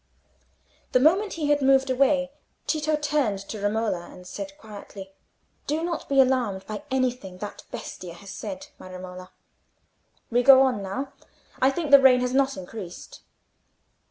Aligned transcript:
The 0.93 0.99
moment 0.99 1.33
he 1.33 1.49
had 1.51 1.61
moved 1.61 1.87
away, 1.91 2.31
Tito 2.65 2.95
turned 2.95 3.37
to 3.47 3.61
Romola, 3.61 4.09
and 4.11 4.25
said, 4.25 4.57
quietly— 4.57 5.11
"Do 5.67 5.83
not 5.83 6.09
be 6.09 6.19
alarmed 6.19 6.65
by 6.65 6.81
anything 6.89 7.37
that 7.37 7.65
bestia 7.69 8.15
has 8.15 8.31
said, 8.31 8.65
my 8.79 8.91
Romola. 8.91 9.31
We 10.31 10.39
will 10.39 10.47
go 10.47 10.61
on 10.63 10.81
now: 10.81 11.13
I 11.61 11.69
think 11.69 11.91
the 11.91 12.01
rain 12.01 12.21
has 12.21 12.33
not 12.33 12.57
increased." 12.57 13.21